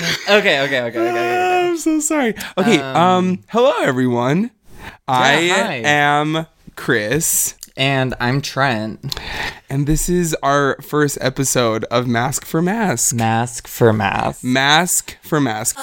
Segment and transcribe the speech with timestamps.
[0.30, 1.10] Okay, okay, okay, okay.
[1.10, 1.68] okay.
[1.70, 2.34] I'm so sorry.
[2.56, 4.50] Okay, um, hello everyone.
[5.08, 5.74] I hi.
[5.84, 9.14] am Chris, And I'm Trent.
[9.68, 13.14] and this is our first episode of Masc for Masc.
[13.14, 14.42] Masc for masc.
[14.44, 15.76] Masc for Masc.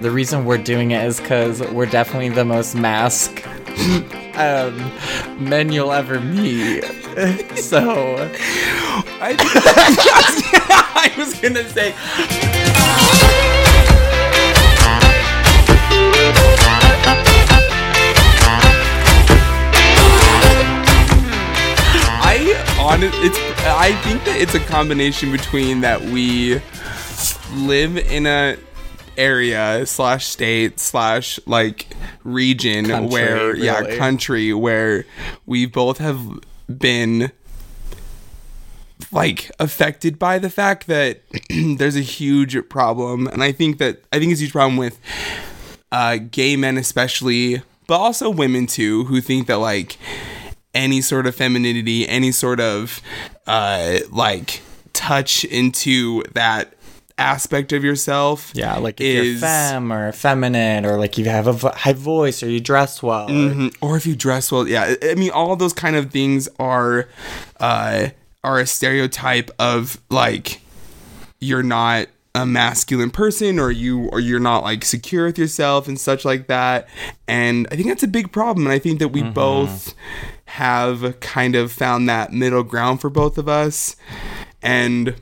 [0.00, 3.44] The reason we're doing it is because we're definitely the most masc
[4.34, 4.92] um,
[5.38, 6.84] men you'll ever meet.
[7.56, 8.16] so
[9.20, 9.36] I,
[11.10, 11.94] I was gonna say.
[22.22, 26.60] I on it's I think that it's a combination between that we
[27.54, 28.58] live in a
[29.16, 31.86] area slash state slash like
[32.24, 35.04] region Country, where yeah country where
[35.46, 36.20] we both have
[36.68, 37.32] been
[39.12, 41.20] like affected by the fact that
[41.76, 43.26] there's a huge problem.
[43.26, 44.98] And i think that i think it's a huge problem with
[45.92, 49.96] uh gay men especially but also women too who think that like
[50.74, 53.00] any sort of femininity any sort of
[53.46, 54.62] uh like
[54.92, 56.74] touch into that
[57.20, 61.46] aspect of yourself yeah, like if you're is femme or feminine or like you have
[61.46, 63.24] a vo- high voice or you dress well.
[63.26, 63.74] or- Mhm.
[63.80, 67.08] or if you dress well yeah i I mean all those kind of things are
[67.60, 68.08] uh
[68.42, 70.62] are a stereotype of like
[71.40, 75.98] you're not a masculine person or you or you're not like secure with yourself and
[75.98, 76.88] such like that
[77.28, 79.94] and i think that's a big problem and i think that we both
[80.46, 83.96] have kind of found that middle ground for both of us
[84.62, 85.14] and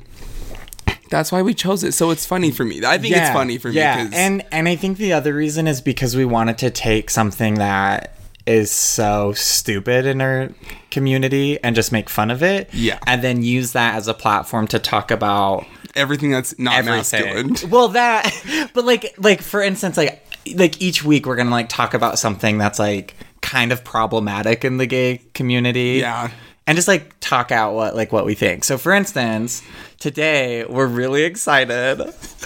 [1.10, 3.68] that's why we chose it so it's funny for me i think it's funny for
[3.68, 3.76] me.
[3.76, 4.08] yeah.
[4.12, 8.14] and and I think the other reason is because we wanted to take something that
[8.46, 10.48] is so stupid in our
[10.90, 12.72] community and just make fun of it.
[12.72, 12.98] Yeah.
[13.06, 17.56] And then use that as a platform to talk about everything that's not masculine.
[17.70, 21.68] Well, that but like like for instance like like each week we're going to like
[21.68, 25.98] talk about something that's like kind of problematic in the gay community.
[26.00, 26.30] Yeah.
[26.68, 28.62] And just like talk out what like what we think.
[28.62, 29.62] So for instance,
[29.98, 32.00] today we're really excited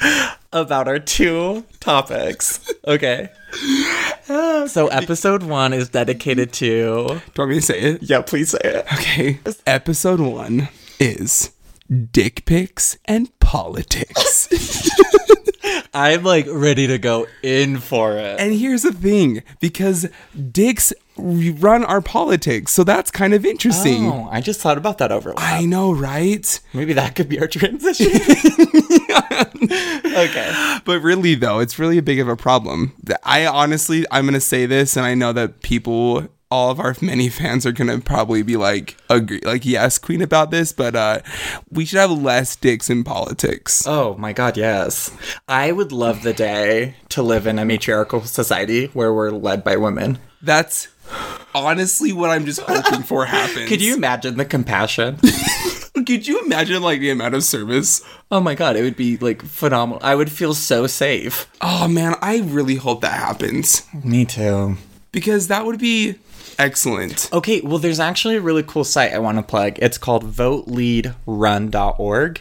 [0.53, 2.73] about our two topics.
[2.87, 3.31] Okay.
[4.69, 8.51] So episode 1 is dedicated to do you want me to say it Yeah, please
[8.51, 8.87] say it.
[8.95, 9.41] Okay.
[9.67, 10.69] Episode one
[11.01, 11.51] is
[12.13, 14.49] dick pics and politics.
[15.95, 18.41] I'm like ready to go in for it.
[18.41, 20.09] and here's the thing because
[20.51, 24.07] dicks run our politics, so that's kind of interesting.
[24.07, 25.39] Oh, I just thought about that overlap.
[25.39, 26.61] I know, right?
[26.73, 28.07] Maybe that could be our transition.
[29.63, 30.79] okay.
[30.85, 32.95] But really, though, it's really a big of a problem.
[33.25, 36.97] I honestly, I'm going to say this, and I know that people, all of our
[37.03, 40.97] many fans are going to probably be like, agree, like, yes, queen about this, but
[40.97, 41.21] uh,
[41.71, 43.87] we should have less dicks in politics.
[43.87, 45.15] Oh my god, yes.
[45.47, 49.77] I would love the day to live in a matriarchal society where we're led by
[49.77, 50.19] women.
[50.41, 50.89] That's
[51.55, 53.69] honestly what I'm just hoping for happens.
[53.69, 55.19] Could you imagine the compassion?
[56.07, 58.03] Could you imagine like the amount of service?
[58.31, 60.01] oh my god, it would be like phenomenal.
[60.03, 61.47] I would feel so safe.
[61.61, 64.79] Oh man, I really hope that happens Me too.
[65.13, 66.15] because that would be
[66.59, 67.29] excellent.
[67.33, 69.79] Okay, well, there's actually a really cool site I want to plug.
[69.81, 72.41] It's called voteleadrun.org,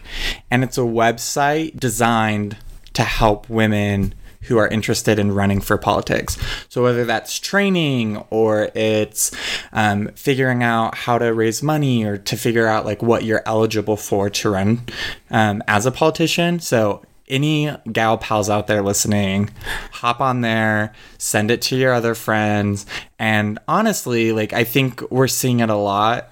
[0.50, 2.58] and it's a website designed
[2.94, 6.38] to help women who are interested in running for politics.
[6.69, 9.31] So, whether that's training or it's
[9.72, 13.97] um, figuring out how to raise money or to figure out like what you're eligible
[13.97, 14.81] for to run
[15.29, 16.59] um, as a politician.
[16.59, 19.50] So, any gal pals out there listening,
[19.94, 22.86] hop on there, send it to your other friends.
[23.18, 26.30] And honestly, like, I think we're seeing it a lot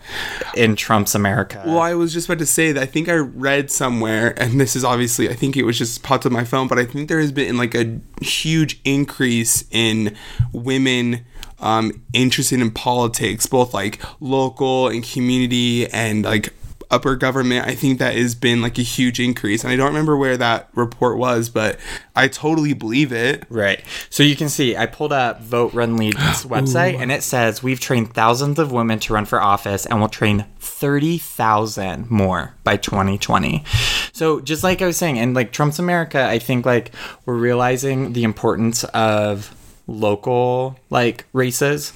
[0.56, 1.64] in Trump's America.
[1.66, 4.76] Well, I was just about to say that I think I read somewhere, and this
[4.76, 7.20] is obviously, I think it was just popped up my phone, but I think there
[7.20, 10.16] has been like a huge increase in
[10.52, 11.26] women
[11.60, 16.54] um, interested in politics, both like local and community and like
[16.92, 17.68] upper government.
[17.68, 19.64] I think that has been like a huge increase.
[19.64, 21.80] And I don't remember where that report was, but
[22.16, 23.44] I totally believe it.
[23.50, 23.84] Right.
[24.10, 27.80] So you can see, I pulled up Vote Run Lead's website, and it says we've
[27.80, 33.64] trained thousands of women to run for office, and we'll train 30,000 more by 2020.
[34.12, 36.92] So just like I was saying, and like Trump's America, I think like
[37.26, 39.56] we're realizing the importance of
[39.88, 41.94] local like races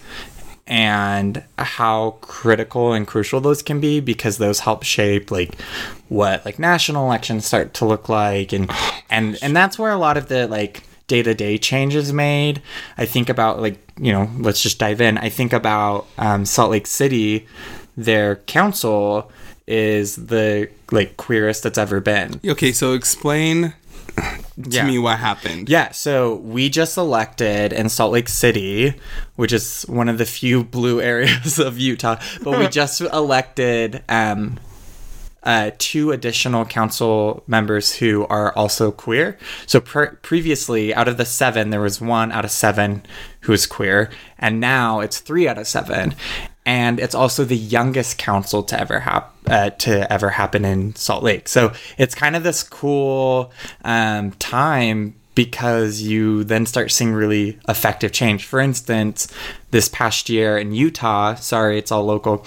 [0.65, 5.59] and how critical and crucial those can be because those help shape like
[6.07, 8.71] what like national elections start to look like and
[9.09, 12.61] and and that's where a lot of the like day to day changes made.
[12.97, 15.17] I think about, like, you know, let's just dive in.
[15.17, 17.47] I think about um, Salt Lake City,
[17.95, 19.31] their council
[19.65, 22.41] is the like queerest that's ever been.
[22.45, 23.73] Okay, so explain
[24.55, 24.85] Yeah.
[24.85, 25.67] me what happened.
[25.67, 28.93] Yeah, so we just elected in Salt Lake City,
[29.35, 34.59] which is one of the few blue areas of Utah, but we just elected um,
[35.43, 39.37] uh, two additional council members who are also queer.
[39.65, 43.03] So pre- previously, out of the seven, there was one out of seven
[43.41, 46.15] who is queer, and now it's three out of seven.
[46.65, 51.23] And it's also the youngest council to ever hap- uh, to ever happen in Salt
[51.23, 51.49] Lake.
[51.49, 53.51] So it's kind of this cool
[53.83, 58.45] um, time because you then start seeing really effective change.
[58.45, 59.27] For instance,
[59.71, 62.45] this past year in Utah, sorry, it's all local.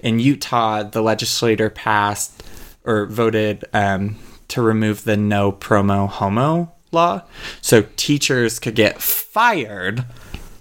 [0.00, 2.42] In Utah, the legislator passed
[2.84, 4.16] or voted um,
[4.48, 7.22] to remove the no promo homo law.
[7.60, 10.04] So teachers could get fired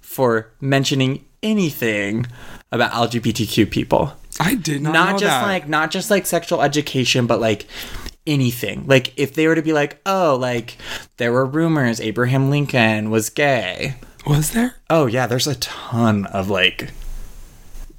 [0.01, 2.25] for mentioning anything
[2.71, 5.43] about LGBTQ people I did not, not know just that.
[5.43, 7.67] like not just like sexual education but like
[8.27, 10.77] anything like if they were to be like oh like
[11.17, 13.95] there were rumors abraham lincoln was gay
[14.25, 14.75] was there?
[14.89, 16.89] oh yeah there's a ton of like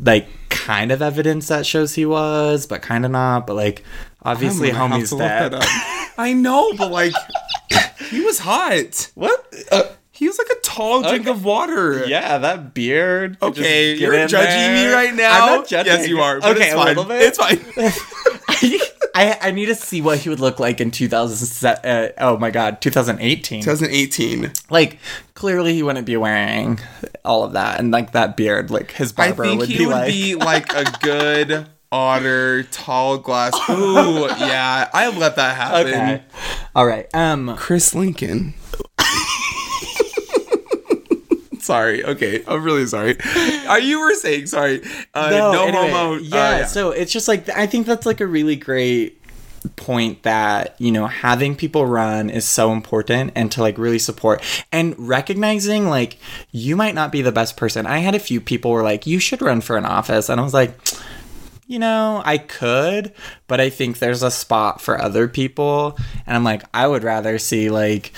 [0.00, 3.84] like kind of evidence that shows he was but kind of not but like
[4.26, 5.54] obviously I'm gonna have homie's dead.
[6.18, 7.14] I know, but like
[8.10, 9.10] he was hot.
[9.14, 9.84] what uh,
[10.16, 11.30] He was like a tall drink Okay.
[11.30, 12.06] of water.
[12.06, 15.46] yeah that beard Okay, you're in judging me right now.
[15.46, 16.40] I'm not judging Yes, you are.
[16.40, 16.86] But okay it's a fine.
[16.86, 18.80] little bit It's fine.
[19.14, 21.90] I, I need to see what he would look like in 2007.
[21.90, 23.62] Uh, oh my god, 2018.
[23.62, 24.52] 2018.
[24.68, 24.98] Like,
[25.34, 26.78] clearly he wouldn't be wearing
[27.24, 27.80] all of that.
[27.80, 30.12] And like that beard, like his barber I think would he be would like.
[30.12, 33.54] be like a good otter, tall glass.
[33.70, 35.86] Ooh, yeah, I let that happen.
[35.86, 36.22] okay.
[36.74, 37.06] All right.
[37.14, 38.52] Um, Chris Lincoln.
[41.66, 42.04] Sorry.
[42.04, 43.16] Okay, I'm really sorry.
[43.68, 44.82] Are you were saying sorry?
[45.12, 46.14] Uh, no, anyway, homo.
[46.14, 49.20] uh, Yeah, So it's just like, I think that's like a really great
[49.74, 54.40] point that you know having people run is so important and to like really support
[54.70, 56.18] and recognizing like
[56.52, 59.18] you might not be the best person i had a few people were like you
[59.18, 60.78] should run for an office and i was like
[61.68, 63.12] you know, I could,
[63.48, 65.98] but I think there's a spot for other people.
[66.24, 68.12] And I'm like, I would rather see like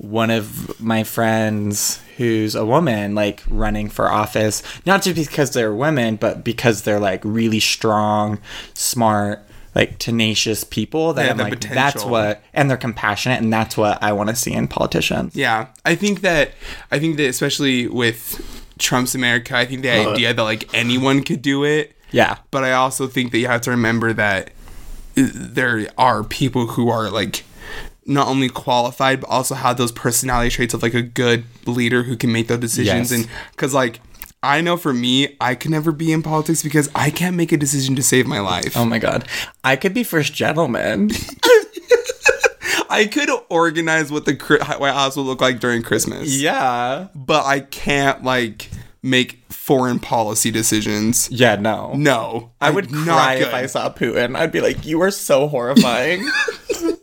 [0.00, 5.74] one of my friends who's a woman like running for office, not just because they're
[5.74, 8.38] women, but because they're like really strong,
[8.72, 13.52] smart, like tenacious people that They I'm the like, that's what, and they're compassionate, and
[13.52, 15.36] that's what I want to see in politicians.
[15.36, 16.52] Yeah, I think that
[16.90, 21.42] I think that especially with Trump's America, I think the idea that like anyone could
[21.42, 21.94] do it.
[22.10, 22.38] Yeah.
[22.50, 24.50] But I also think that you have to remember that
[25.16, 27.44] uh, there are people who are like
[28.06, 32.16] not only qualified but also have those personality traits of like a good leader who
[32.16, 33.20] can make those decisions Yes.
[33.20, 34.00] and cuz like
[34.42, 37.58] I know for me, I could never be in politics because I can't make a
[37.58, 38.74] decision to save my life.
[38.74, 39.28] Oh my God.
[39.62, 41.10] I could be first gentleman.
[42.88, 44.34] I could organize what the
[44.78, 46.34] White House will look like during Christmas.
[46.40, 47.08] yeah.
[47.14, 48.68] but I can't like
[49.02, 51.28] make foreign policy decisions.
[51.30, 51.92] Yeah, no.
[51.94, 54.36] No, I would cry if I saw Putin.
[54.36, 56.28] I'd be like, "You are so horrifying."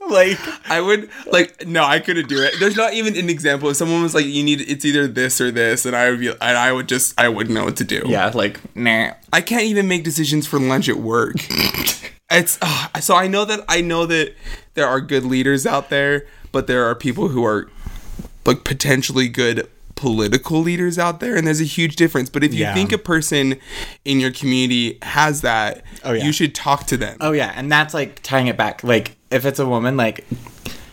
[0.11, 0.39] like,
[0.69, 2.55] I would like no, I couldn't do it.
[2.59, 3.69] There's not even an example.
[3.69, 6.29] If someone was like, "You need it's either this or this," and I would be,
[6.29, 8.03] and I would just, I wouldn't know what to do.
[8.05, 9.13] yeah, like, nah.
[9.33, 11.35] I can't even make decisions for lunch at work.
[12.31, 14.33] it's uh, so I know that I know that
[14.73, 17.69] there are good leaders out there, but there are people who are
[18.45, 22.61] like potentially good political leaders out there and there's a huge difference but if you
[22.61, 22.73] Yeah.
[22.73, 23.57] think a person
[24.05, 26.23] in your community has that Oh, yeah.
[26.23, 28.83] you should talk to them Oh yeah, and that's like tying it back.
[28.83, 30.25] Like, if it's a woman, like,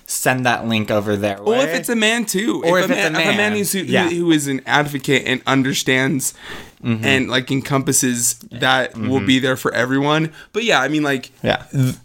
[0.07, 1.39] send that link over there.
[1.39, 3.29] or if it's a man too Or if, if a, it's man, a if a
[3.29, 3.53] man man.
[3.53, 4.09] who's, who, Yeah.
[4.09, 6.35] who is an advocate and understands
[6.83, 7.05] mm-hmm.
[7.05, 9.45] and like encompasses that will be mm-hmm.
[9.45, 11.65] there for everyone but yeah i mean like yeah,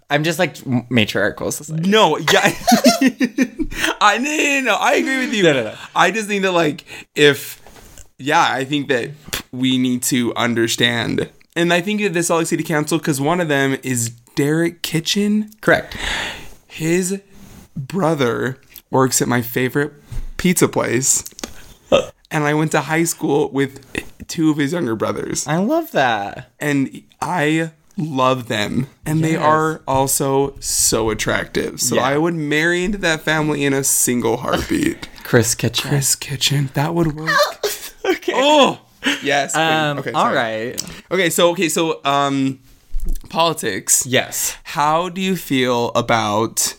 [0.09, 0.55] I'm just like
[0.89, 1.87] matriarchal society.
[1.89, 2.51] No, yeah.
[4.01, 4.75] I no, no, no.
[4.75, 5.43] I agree with you.
[5.43, 5.75] No, no, no.
[5.95, 7.61] I just think that like if
[8.17, 9.11] yeah, I think that
[9.51, 11.29] we need to understand.
[11.55, 14.81] And I think that this Salt Lake City Council, because one of them is Derek
[14.81, 15.51] Kitchen.
[15.61, 15.97] Correct.
[16.67, 17.21] His
[17.75, 18.59] brother
[18.89, 19.93] works at my favorite
[20.37, 21.23] pizza place.
[21.91, 22.11] Uh.
[22.31, 23.83] And I went to high school with
[24.27, 25.47] two of his younger brothers.
[25.47, 26.51] I love that.
[26.59, 28.87] And I love them.
[29.05, 31.79] And they are also so attractive.
[31.81, 32.03] So Yeah.
[32.03, 35.07] I would marry into that family in a single heartbeat.
[35.23, 35.89] Chris Kitchen.
[35.89, 37.29] Chris Kitchen, that would work.
[38.05, 38.31] Okay.
[38.33, 38.79] oh,
[39.21, 39.53] yes.
[39.53, 39.63] queen.
[39.65, 39.99] Um.
[39.99, 40.35] okay, all sorry.
[40.69, 40.83] right.
[41.11, 42.59] Okay, so okay, so um,
[43.29, 44.05] politics.
[44.05, 44.57] Yes.
[44.63, 46.73] How do you feel about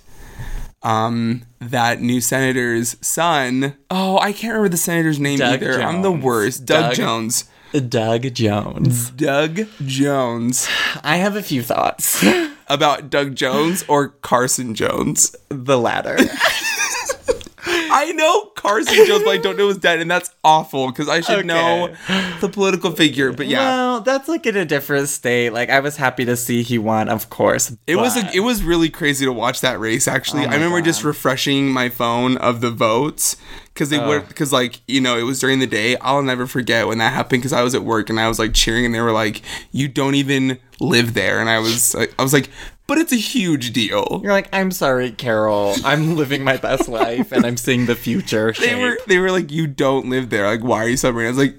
[0.82, 3.76] um, that new senator's son.
[3.90, 5.82] Oh, I can't remember the senator's name Doug either.
[5.82, 6.64] I'm the worst.
[6.64, 7.44] Doug, Doug- Jones.
[7.88, 9.10] Doug Jones.
[9.10, 10.68] Doug Jones.
[11.04, 12.24] I have a few thoughts.
[12.68, 15.34] About Doug Jones or Carson Jones?
[15.48, 16.16] the latter.
[17.92, 21.20] I know Carson Jones, but I don't know his dad, and that's awful because I
[21.20, 21.46] should Okay.
[21.48, 21.94] know
[22.40, 23.32] the political figure.
[23.32, 25.50] But yeah, Well, that's like in a different state.
[25.50, 27.76] Like I was happy to see he won, of course.
[27.86, 30.06] It was a, it was really crazy to watch that race.
[30.08, 30.84] Actually, Oh I remember God.
[30.84, 33.36] just refreshing my phone of the votes
[33.74, 34.08] because they Oh.
[34.08, 35.96] were because like you know it was during the day.
[35.98, 38.54] I'll never forget when that happened because I was at work and I was like
[38.54, 39.42] cheering and they were like,
[39.72, 42.48] "You don't even live there," and I was like, I was like,
[42.90, 45.76] "But it's a huge deal." You're like, I'm sorry, Carol.
[45.84, 48.52] I'm living my best life and I'm seeing the future.
[48.52, 50.46] They were they were like, "You don't live there.
[50.46, 51.56] Like, why are you celebrating?" I was like.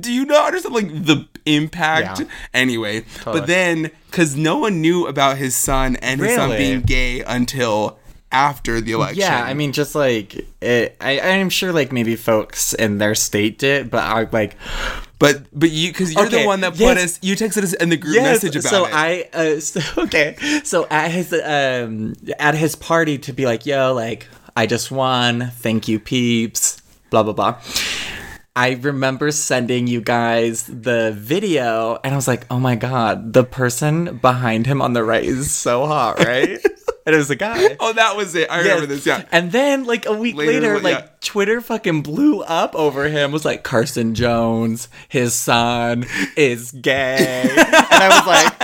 [0.00, 2.18] Do you not understand like the impact?
[2.18, 2.26] Yeah.
[2.52, 3.38] Anyway, Totally.
[3.38, 8.00] but then because no one knew about his son and his son being gay until
[8.34, 9.20] after the election.
[9.20, 13.58] Yeah, I mean, just like it, I, I'm sure, like maybe folks in their state
[13.58, 14.56] did, but I like
[15.24, 17.16] But but you because you're the one that put yes.
[17.16, 18.68] us you texted us in the group message about it.
[18.68, 18.92] so it.
[18.92, 20.36] I uh, so, okay.
[20.64, 25.50] So at his um at his party to be like, yo, like I just won.
[25.54, 26.82] Thank you, peeps.
[27.10, 27.60] Blah blah blah.
[28.56, 33.42] I remember sending you guys the video, and I was like, oh my god, the
[33.42, 36.60] person behind him on the right is so hot, right?
[37.06, 37.76] and it was a guy.
[37.80, 38.50] oh, that was it.
[38.50, 39.04] I remember this.
[39.04, 39.24] Yeah.
[39.30, 41.08] And then like a week Later, later, like yeah.
[41.20, 43.32] Twitter fucking blew up over him.
[43.32, 46.06] Was like Carson Jones, his son
[46.36, 48.56] is gay, and I was like,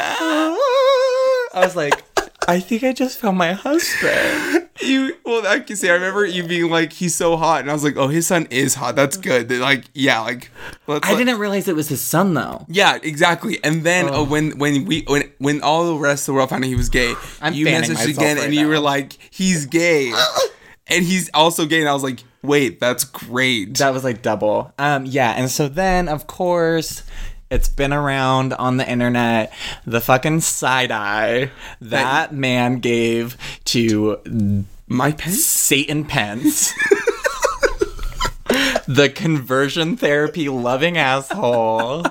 [1.52, 2.02] I was like,
[2.48, 4.69] I think I just found my husband.
[4.82, 7.72] You well, I can say I remember you being like, he's so hot, and I
[7.72, 8.96] was like, oh, his son is hot.
[8.96, 9.48] That's good.
[9.48, 10.50] They're like, yeah, like.
[10.88, 12.64] I didn't realize it was his son though.
[12.68, 13.62] Yeah, exactly.
[13.62, 16.64] And then uh, when when we when when all the rest of the world found
[16.64, 20.12] out he was gay, I'm you messaged again right and you were like, he's gay,
[20.86, 21.80] and he's also gay.
[21.80, 23.78] And I was like, wait, that's great.
[23.78, 24.72] That was like double.
[24.78, 27.02] Um, yeah, and so then of course
[27.50, 29.52] it's been around on the internet
[29.84, 35.32] the fucking side eye that man gave to My pen.
[35.32, 36.72] Satan Pence.
[38.86, 42.04] the conversion therapy loving asshole.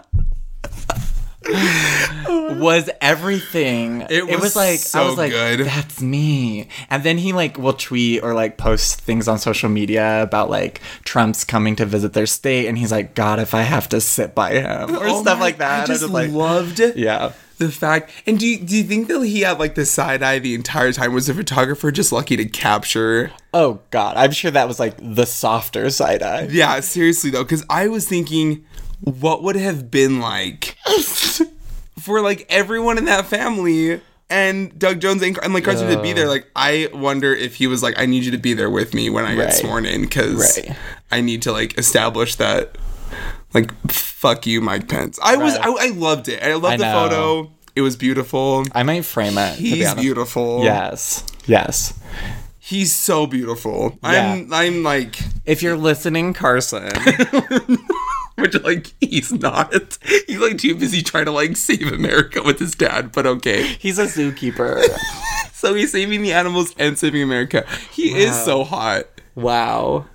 [1.48, 4.05] Was everything.
[4.10, 5.62] It was was like I was like, good.
[5.62, 6.67] that's me.
[6.89, 10.81] And then he like will tweet or like post things on social media about like
[11.03, 14.36] Trump's coming to visit their state, and he's like, God, if I have to sit
[14.36, 15.79] by him or Oh stuff my- like that.
[15.79, 17.34] I I'm just like, loved yeah.
[17.58, 18.12] the fact.
[18.25, 20.91] And do you, do you think that he had like the side eye the entire
[20.91, 21.13] time?
[21.13, 23.31] Was the photographer just lucky to capture?
[23.53, 26.48] Oh God, I'm sure that was like the softer side eye.
[26.51, 28.65] Yeah, seriously though, because I was thinking,
[29.01, 30.75] what would have been like
[32.00, 36.13] for like everyone in that family and Doug Jones and, and like Carson to be
[36.13, 36.27] there?
[36.27, 39.10] Like, I wonder if he was like, I need you to be there with me
[39.10, 40.75] when I get sworn in because Right.
[41.12, 42.77] I need to like establish that.
[43.53, 45.18] Like, fuck you, Mike Pence.
[45.24, 46.44] I was, I, I loved it.
[46.44, 47.10] I loved I the know.
[47.10, 47.51] photo.
[47.75, 48.65] It was beautiful.
[48.75, 49.56] I might frame it.
[49.58, 50.63] He's beautiful.
[50.63, 51.24] Yes.
[51.48, 51.98] Yes.
[52.60, 53.98] He's so beautiful.
[54.03, 56.91] I'm, I'm like, If you're listening, Carson.
[58.41, 59.74] Which like he's not.
[60.27, 63.63] He's like too busy trying to like save America with his dad, but okay.
[63.63, 64.84] He's a zookeeper.
[65.51, 67.65] So he's saving the animals and saving America.
[67.91, 69.08] He is so hot.
[69.36, 70.05] wow.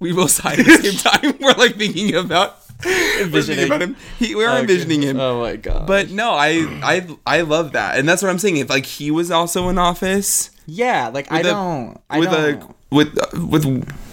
[0.00, 0.94] We both sighed at the same
[1.32, 1.38] time.
[1.40, 3.94] We're like thinking about we're about him.
[4.18, 5.20] He, we're envisioning him.
[5.20, 5.86] Oh my god.
[5.86, 8.56] But no, I I I love that, and that's what I'm saying.
[8.56, 12.00] If like he was also in office yeah, like I don't.
[12.08, 12.62] I with don't.
[12.62, 14.11] a with uh, with.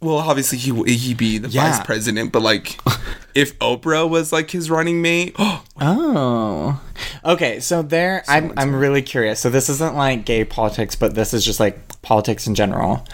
[0.00, 1.70] Well, obviously he he'd be the Yeah.
[1.70, 2.78] vice president, but like,
[3.34, 5.34] if Oprah was like his running mate,
[5.80, 6.80] Oh.
[7.24, 9.40] Okay, so there I'm I'm really curious.
[9.40, 13.06] So this isn't like gay politics, but this is just like politics in general.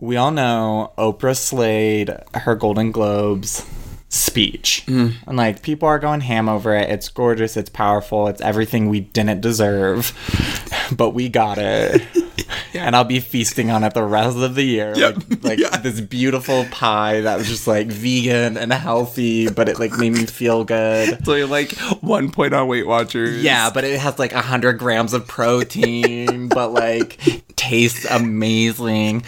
[0.00, 3.64] We all know Oprah slayed her Golden Globes
[4.08, 4.84] speech.
[4.86, 5.14] Mm.
[5.26, 6.90] And like people are going ham over it.
[6.90, 10.12] It's gorgeous, it's powerful, it's everything we didn't deserve.
[10.96, 12.02] but we got it.
[12.82, 14.92] And I'll be feasting on it the rest of the year.
[14.96, 15.16] Yep.
[15.16, 15.76] Like, like Yeah.
[15.78, 20.26] this beautiful pie that was just like vegan and healthy, but it like made me
[20.26, 21.24] feel good.
[21.24, 23.42] so you're like one point on Weight Watchers.
[23.42, 27.18] Yeah, but it has like a hundred grams of protein, but like
[27.56, 29.22] tastes amazing.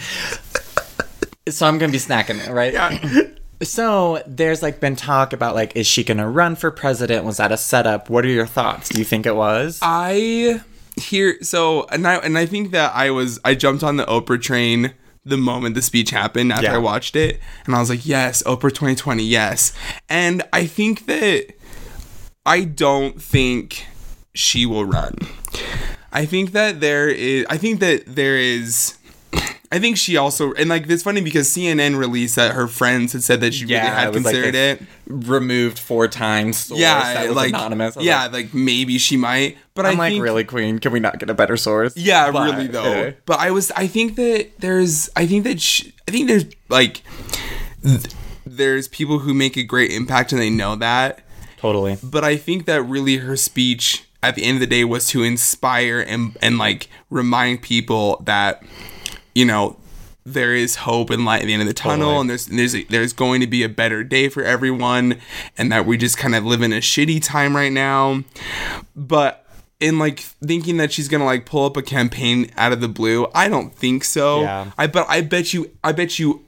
[1.49, 2.73] So I'm gonna be snacking it, right?
[2.73, 3.21] Yeah.
[3.63, 7.25] So there's like been talk about like, is she gonna run for president?
[7.25, 8.07] Was that a setup?
[8.07, 8.89] What are your thoughts?
[8.89, 9.79] Do you think it was?
[9.81, 10.61] I
[10.97, 14.41] hear so and I and I think that I was I jumped on the Oprah
[14.41, 16.75] train the moment the speech happened after Yeah.
[16.75, 19.73] I watched it and I was like, "Yes, Oprah 2020, yes."
[20.09, 21.53] And I think that
[22.45, 23.85] I don't think
[24.33, 25.15] she will run.
[26.13, 27.45] I think that there is.
[27.49, 28.96] I think that there is.
[29.71, 33.23] I think she also and like it's funny because CNN released that her friends had
[33.23, 34.81] said that she really had it was like considered it.
[35.07, 36.71] removed four times.
[36.73, 37.97] Yeah, like anonymous.
[37.99, 39.57] Yeah, like, like, maybe she might.
[39.73, 40.79] But I'm I like, think really, Queen?
[40.79, 41.97] Can we not get a better source?
[41.97, 43.13] Yeah, But, really though.
[43.25, 47.01] But I was I think that there's I think that sh- I think there's like
[47.83, 48.13] th-
[48.45, 51.19] there's people who make a great impact and they know that.
[51.57, 51.97] totally.
[52.01, 55.23] But I think that really her speech at the end of the day was to
[55.23, 58.63] inspire and and like remind people that
[59.37, 59.77] you know
[60.25, 62.21] there is hope and light at the end of the tunnel Totally.
[62.21, 65.05] and there's there's there's going to be a better day for everyone
[65.57, 68.23] and that we just kind of live in a shitty time right now
[68.95, 69.45] but
[69.79, 70.19] in like
[70.51, 73.73] thinking that she's gonna like pull up a campaign out of the blue i don't
[73.75, 74.71] think so Yeah.
[74.77, 76.43] i but i bet you i bet you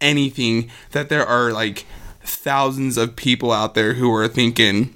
[0.00, 1.86] anything that there are like
[2.22, 4.94] thousands of people out there who are thinking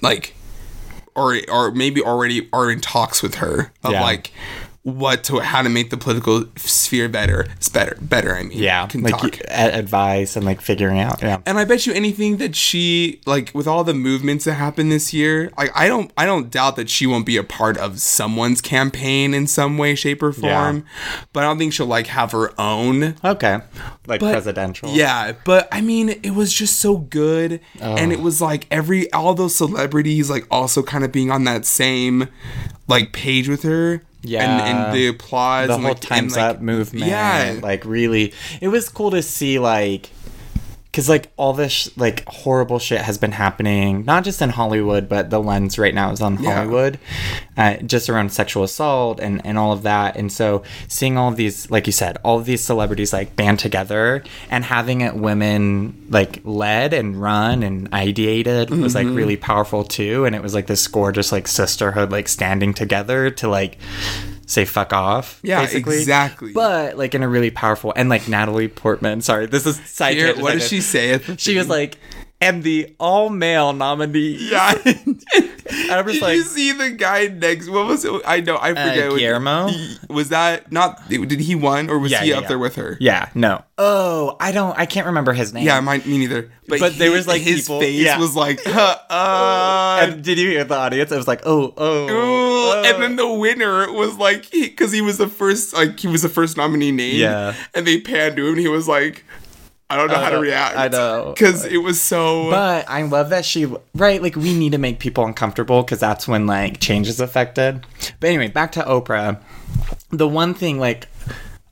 [0.00, 0.34] like
[1.16, 4.02] or or maybe already are in talks with her of Yeah.
[4.02, 4.32] like
[4.84, 8.86] what to how to make the political sphere better it's better better i mean Yeah,
[8.86, 9.38] can like talk.
[9.48, 11.22] advice and like figuring out.
[11.22, 11.40] Yeah.
[11.46, 15.12] and I bet you anything that she like with all the movements that happened this
[15.14, 18.60] year, like I don't I don't doubt that she won't be a part of someone's
[18.60, 20.84] campaign in some way, shape, or form.
[21.32, 23.14] But I don't think she'll like have her own.
[23.24, 23.60] Okay.
[24.06, 24.90] Like But- presidential.
[24.90, 29.32] Yeah, but I mean, it was just so good, and it was like every all
[29.34, 32.28] those celebrities like also kind of being on that same
[32.86, 34.02] like page with her.
[34.24, 34.42] Yeah.
[34.42, 37.84] and, and the applause, the and, whole like, times and, like, up movement Yeah, like
[37.84, 40.10] really it was cool to see like
[40.94, 45.08] because like all this sh- like horrible shit has been happening not just in hollywood
[45.08, 46.54] but the lens right now is on Yeah.
[46.54, 47.00] hollywood
[47.56, 51.36] uh, just around sexual assault and and all of that and so seeing all of
[51.36, 56.06] these like you said all of these celebrities like band together and having it women
[56.10, 59.08] like led and run and ideated was Mm-hmm.
[59.08, 63.30] like really powerful too and it was like this gorgeous like sisterhood like standing together
[63.30, 63.78] to like
[64.46, 65.98] say fuck off Yeah, basically.
[65.98, 66.52] exactly.
[66.52, 70.34] but like in a really powerful and like natalie portman sorry this is side Here,
[70.36, 71.12] what did she say?
[71.12, 71.96] At the she was like
[72.40, 74.74] and the all male nominee Yeah.
[75.98, 77.68] i was Did like you see the guy next?
[77.68, 78.12] What was it?
[78.26, 78.56] I know.
[78.60, 79.10] I forget.
[79.10, 79.68] what- Guillermo?
[79.68, 81.08] he- was that not?
[81.08, 82.48] Did he won or was Yeah, he yeah, up yeah.
[82.48, 82.96] there with her?
[83.00, 86.50] yeah no oh i don't i can't remember his name Yeah, mine, me neither.
[86.68, 88.18] But, But there was, like, his people- face yeah.
[88.18, 92.08] was like, uh, uh, and did you hear the audience it was like oh oh,
[92.08, 92.82] Ooh, oh.
[92.86, 96.28] and then the winner was like, because he, was the first, like he was the
[96.28, 97.16] first nominee name.
[97.20, 97.54] Yeah.
[97.74, 98.52] and they panned to him.
[98.54, 99.24] and He was like,
[99.90, 100.76] I don't know how to react.
[100.76, 101.32] I know.
[101.36, 102.50] because it was so.
[102.50, 106.26] But I love that she right like we need to make people uncomfortable because that's
[106.26, 107.84] when like change is affected.
[108.20, 109.40] But anyway, back to Oprah.
[110.10, 111.06] The one thing like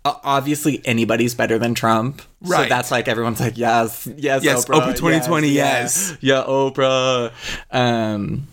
[0.05, 2.21] obviously anybody's better than Trump.
[2.45, 2.69] So Right.
[2.69, 6.17] that's like everyone's like yes, yes, Yes, Oprah, Oprah 2020, yes.
[6.21, 7.31] yeah, Oprah.
[7.71, 8.49] Um,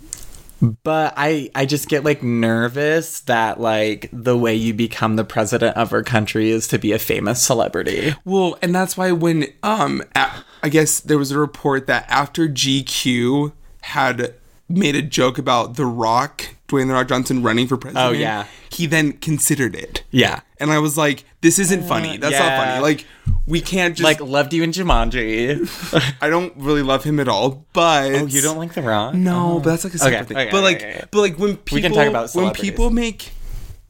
[0.61, 5.77] but I I just get like nervous that like the way you become the president
[5.77, 8.13] of our country is to be a famous celebrity.
[8.25, 12.47] Well, and that's why when um a- I guess there was a report that after
[12.47, 14.33] GQ had
[14.67, 18.07] made a joke about The Rock, Dwayne The Rock Johnson running for president.
[18.09, 18.45] Oh, yeah.
[18.69, 20.03] He then considered it.
[20.11, 20.41] Yeah.
[20.59, 22.17] And I was like, this isn't funny.
[22.17, 22.81] That's not funny.
[22.81, 23.05] Like
[23.49, 26.13] we can't just Like loved you in Jumanji.
[26.21, 29.15] I don't really love him at all, but oh, you don't like The Rock?
[29.15, 30.37] No, but that's like a separate Okay, thing.
[30.37, 33.31] okay, but like, okay, but like when people we can talk about when people make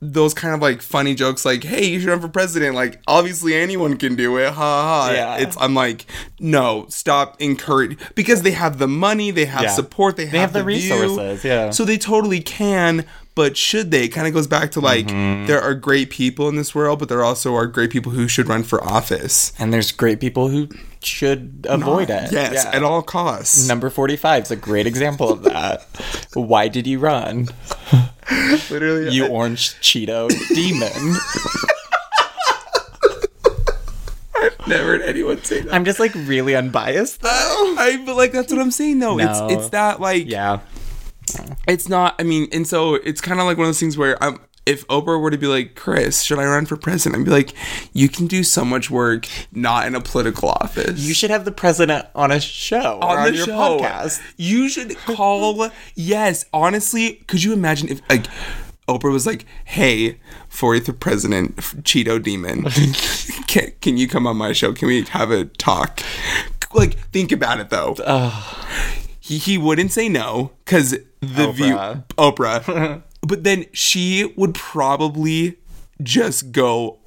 [0.01, 3.53] those kind of like funny jokes, like "Hey, you should run for president," like obviously
[3.53, 5.05] anyone can do it, ha ha.
[5.07, 5.11] ha.
[5.11, 5.37] Yeah.
[5.39, 6.05] It's I'm like,
[6.39, 9.69] no, stop encourage because they have the money, they have Yeah.
[9.71, 10.93] support, they have, have the view.
[10.93, 11.71] resources, yeah.
[11.71, 13.03] So they totally can.
[13.39, 14.03] But should they?
[14.03, 15.45] It kind of goes back to like Mm-hmm.
[15.47, 18.47] there are great people in this world, but there also are great people who should
[18.49, 19.53] run for office.
[19.57, 20.67] And there's great people who
[21.01, 22.33] should avoid it.
[22.33, 22.71] Yes, Yeah.
[22.75, 23.65] at all costs.
[23.65, 25.83] Number 45 is a great example of that.
[26.33, 27.47] Why did you run?
[28.69, 31.15] Literally, You orange Cheeto demon.
[34.35, 35.73] I've never heard anyone say that.
[35.73, 37.29] I'm just like really unbiased though.
[37.77, 39.15] I but like that's what I'm saying though.
[39.15, 39.47] No.
[39.47, 40.59] It's it's that like Yeah.
[41.67, 44.21] It's not I mean, and so it's kind of like one of those things where
[44.23, 44.39] I'm
[44.69, 47.21] if Oprah were to be like, Chris, should I run for president?
[47.21, 47.53] I'd be like,
[47.91, 50.99] you can do so much work not in a political office.
[50.99, 54.21] You should have the president on a show or on, your podcast.
[54.37, 55.71] You should call.
[55.95, 58.27] yes, honestly, could you imagine if like
[58.87, 60.19] Oprah was like, "Hey,
[60.51, 62.63] 40th president, Cheeto Demon,
[63.47, 64.73] can, can you come on my show?
[64.73, 66.01] Can we have a talk?"
[66.73, 67.95] Like, think about it though.
[69.19, 72.03] He he wouldn't say no because the view Oprah.
[72.17, 75.57] Oprah, but then she would probably
[76.01, 76.97] just go.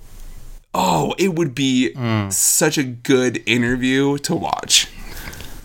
[0.75, 1.93] Oh, it would be
[2.31, 4.89] such a good interview to watch.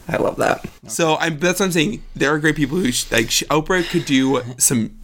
[0.10, 0.66] I love that.
[0.88, 2.04] So I'm that's what I'm saying.
[2.16, 4.98] There are great people who sh- like sh- Oprah could do some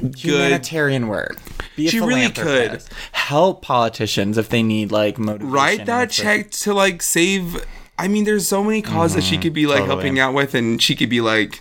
[0.00, 1.36] good humanitarian work.
[1.76, 5.50] Be a She really could Help politicians if they need like motivation.
[5.50, 7.64] write that it's like- check to like save
[7.98, 9.84] i mean there's so many causes that she could be like Mm-hmm.
[9.90, 10.02] totally.
[10.04, 11.60] helping out with and she could be like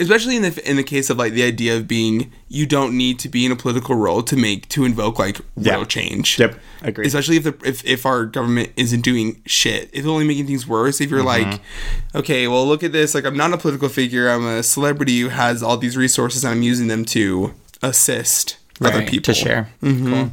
[0.00, 3.18] especially in the in the case of like the idea of being you don't need
[3.20, 5.84] to be in a political role to make to invoke like real Yeah.
[5.84, 7.06] change Yep, agreed.
[7.06, 11.00] especially if the if, if our government isn't doing shit if only making things worse
[11.00, 11.50] if you're Mm-hmm.
[11.52, 11.60] like
[12.14, 15.28] okay well look at this like i'm not a political figure i'm a celebrity who
[15.28, 19.68] has all these resources and i'm using them to assist other people to share.
[19.80, 20.10] Mm-hmm.
[20.12, 20.32] Cool.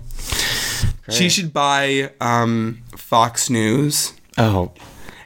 [1.16, 4.72] she should buy um, Fox News Oh,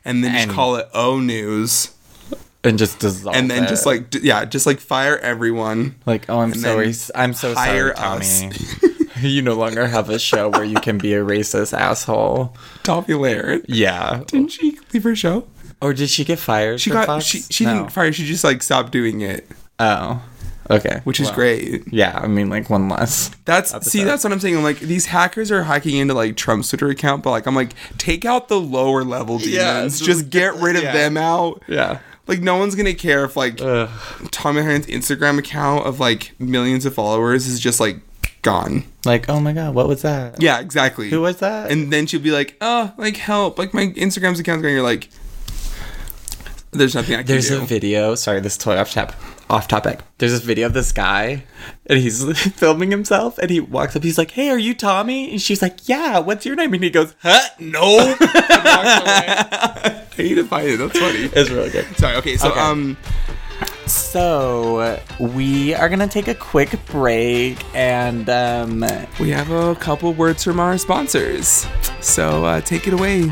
[0.03, 1.94] and then just call it O News,
[2.65, 3.35] and just dissolve.
[3.35, 3.69] and then it.
[3.69, 5.95] just like d- yeah, just like fire everyone.
[6.05, 6.93] like oh, I'm sorry.
[7.13, 8.41] I'm so sorry, us.
[8.41, 8.55] Tomi.
[9.21, 12.55] you no longer have a show where you can be a racist asshole.
[12.83, 13.63] Tomi Lahren.
[13.67, 14.23] Yeah.
[14.27, 15.47] Didn't she leave her show?
[15.81, 16.81] Or did she get fired?
[16.81, 17.25] She got Fox?
[17.25, 17.73] she she No.
[17.75, 18.11] didn't fire.
[18.11, 19.47] She just like stopped doing it,
[19.79, 20.21] Oh.
[20.69, 21.01] Okay.
[21.03, 21.83] which is Well, great.
[21.93, 23.29] Yeah, I mean, like one less.
[23.45, 24.57] That's see, that's what I'm saying.
[24.57, 27.73] I'm like these hackers are hacking into like Trump's Twitter account, but like I'm like
[27.97, 29.53] take out the lower level demons.
[29.53, 30.93] Yeah, just, just get rid of yeah.
[30.93, 31.61] them out.
[31.67, 31.99] Yeah.
[32.27, 33.89] Like no one's gonna care if like Ugh.
[34.31, 37.97] Tomi Lahren's Instagram account of like millions of followers is just like
[38.41, 38.83] gone.
[39.05, 40.41] Like, oh my god, what was that?
[40.41, 41.09] Yeah, exactly.
[41.09, 41.71] Who was that?
[41.71, 43.59] And then she'll be like, "Oh, like help!
[43.59, 45.09] Like my Instagram's account's going." You're like,
[46.71, 47.33] "There's nothing I can do.
[47.33, 48.15] There's do." a video.
[48.15, 49.13] Sorry, this is totally off top,
[49.49, 49.99] off topic.
[50.17, 51.43] There's this video of this guy,
[51.87, 54.03] and he's filming himself, and he walks up.
[54.03, 56.19] He's like, "Hey, are you Tomi?" And she's like, "Yeah.
[56.19, 57.41] What's your name?" And he goes, "Huh?
[57.59, 58.15] No."
[60.17, 60.77] I need to find it.
[60.77, 61.29] That's funny.
[61.33, 61.85] it's really good.
[61.97, 62.15] Sorry.
[62.17, 62.37] Okay.
[62.37, 62.59] So Okay.
[62.59, 62.97] um,
[63.85, 68.85] So we are gonna take a quick break, and um,
[69.19, 71.67] we have a couple words from our sponsors.
[72.01, 73.31] So uh, take it away.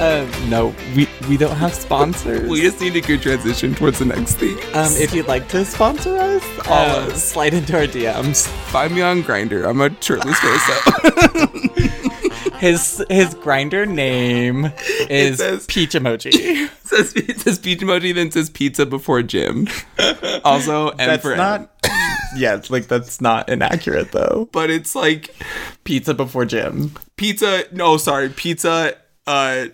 [0.00, 2.48] uh, no, we we don't have sponsors.
[2.48, 4.56] We just need a good transition towards the next thing.
[4.74, 8.46] um, if you'd like to sponsor us, uh, slide into our DMs.
[8.70, 9.68] Find me on Grindr.
[9.68, 11.98] I'm a shirtless face.
[12.58, 14.72] His his grindr name
[15.08, 16.30] is says- peach emoji.
[16.34, 19.68] it says it says peach emoji, then says pizza before gym.
[20.44, 21.36] Also, M That's for M.
[21.38, 21.70] not.
[22.36, 24.48] yeah, it's like that's not inaccurate though.
[24.52, 25.34] But it's like
[25.84, 26.94] Pizza before gym.
[27.16, 27.64] pizza.
[27.72, 28.96] No, sorry, pizza.
[29.26, 29.66] Uh,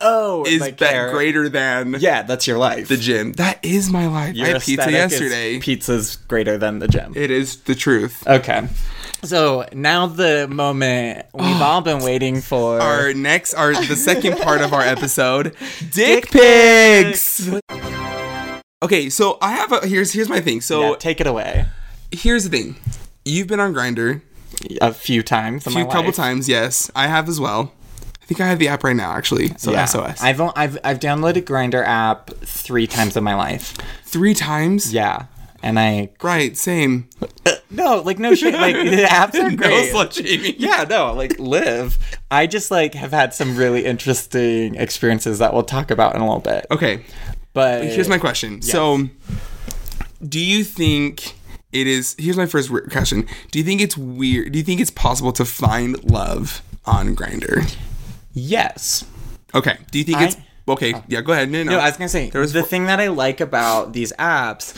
[0.00, 2.88] Oh, is like bet greater than Yeah, that's your life.
[2.88, 3.32] the gym.
[3.34, 4.34] That is my life.
[4.34, 5.58] Your I had pizza yesterday.
[5.60, 7.12] Pizza's greater than the gym.
[7.16, 8.26] it is the truth.
[8.26, 8.66] Okay.
[9.22, 12.80] So now the moment we've all been waiting for.
[12.80, 15.54] Our next, our the second part of our episode,
[15.92, 17.50] dick pics.
[18.82, 20.62] Okay, so I have a here's here's my thing.
[20.62, 21.66] So yeah, take it away.
[22.10, 22.76] here's the thing.
[23.26, 24.22] You've been on Grindr
[24.80, 25.66] A few times.
[25.66, 26.90] a few couple times, yes.
[26.96, 27.74] I have as well.
[28.30, 29.48] I think I have the app right now, actually.
[29.56, 29.86] So Yeah.
[29.86, 30.22] SOS.
[30.22, 33.76] I've I've I've downloaded Grindr app three times in my life.
[34.04, 34.92] Three times.
[34.94, 35.24] Yeah,
[35.64, 36.56] and I Right.
[36.56, 37.08] Same.
[37.72, 39.92] no like no shit like the apps are No great.
[39.92, 40.54] slut shaming.
[40.58, 41.98] yeah, no, like live.
[42.30, 46.24] I just like have had some really interesting experiences that we'll talk about in a
[46.24, 46.66] little bit.
[46.70, 47.04] Okay.
[47.52, 48.62] But Here's my question.
[48.62, 49.08] So,
[50.22, 51.34] do you think
[51.72, 52.14] it is?
[52.16, 53.26] Here's my first question.
[53.50, 54.52] Do you think it's weird?
[54.52, 57.74] Do you think it's possible to find love on Grindr?
[58.32, 59.04] Yes.
[59.54, 59.78] Okay.
[59.90, 60.36] Do you think I- it's
[60.68, 60.94] okay?
[60.94, 61.02] Oh.
[61.08, 61.20] Yeah.
[61.20, 61.50] Go ahead.
[61.50, 61.72] No, no.
[61.72, 64.74] No, I was gonna say There was the thing that I like about these apps,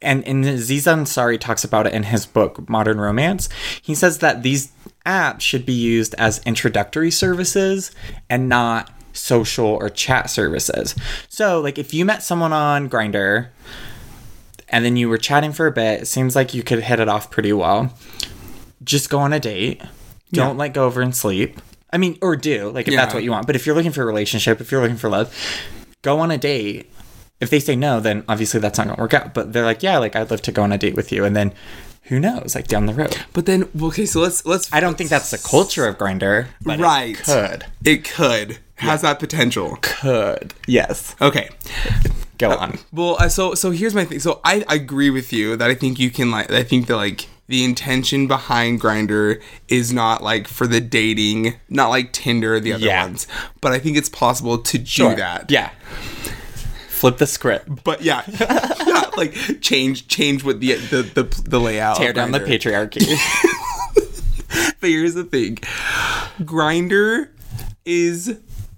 [0.00, 3.48] and and Aziz Ansari talks about it in his book Modern Romance.
[3.80, 4.72] He says that these
[5.06, 7.90] apps should be used as introductory services
[8.30, 10.94] and not social or chat services.
[11.28, 13.48] So, like, if you met someone on Grindr
[14.68, 17.08] and then you were chatting for a bit, it seems like you could hit it
[17.08, 17.92] off pretty well.
[18.84, 19.82] Just go on a date.
[20.32, 21.60] Don't like go over and sleep.
[21.92, 23.46] I mean, or do like if that's what you want.
[23.46, 25.34] But if you're looking for a relationship, if you're looking for love,
[26.02, 26.90] go on a date.
[27.40, 29.34] If they say no, then obviously that's not gonna work out.
[29.34, 31.34] But they're like, yeah, like I'd love to go on a date with you, and
[31.36, 31.52] then
[32.04, 33.16] who knows, like down the road.
[33.32, 34.06] But then, okay.
[34.06, 34.72] So let's let's.
[34.72, 37.10] I don't think that's the culture of Grindr, Right.
[37.18, 39.78] it could, It could has that potential.
[39.82, 41.14] could, yes.
[41.20, 41.48] Okay.
[42.38, 42.78] Go on.
[42.92, 44.18] Well, uh, so so here's my thing.
[44.20, 47.28] So I agree with you that I think you can like I think that like
[47.46, 52.84] the intention behind Grindr is not like for the dating, not like Tinder the other
[52.86, 53.04] Yeah.
[53.04, 53.26] ones.
[53.60, 55.50] But I think it's possible to do that.
[55.50, 55.70] Yeah.
[56.88, 57.84] Flip the script.
[57.84, 61.96] But yeah, yeah, like change change what the the the, the layout.
[61.98, 63.06] Tear down the patriarchy.
[64.80, 65.56] But here's the thing,
[66.40, 67.28] Grindr
[67.84, 68.36] is